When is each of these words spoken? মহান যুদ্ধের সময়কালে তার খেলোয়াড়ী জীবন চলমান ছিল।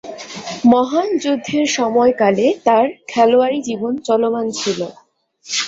মহান 0.65 1.07
যুদ্ধের 1.23 1.65
সময়কালে 1.77 2.45
তার 2.65 2.85
খেলোয়াড়ী 3.07 3.59
জীবন 3.67 3.93
চলমান 4.07 4.45
ছিল। 4.59 4.79